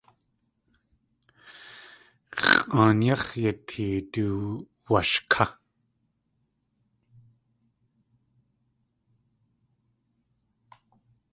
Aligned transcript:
X̲ʼaan 2.45 2.97
yáx̲ 3.07 3.29
yatee 3.43 3.97
du 4.11 4.25
washká. 4.91 5.45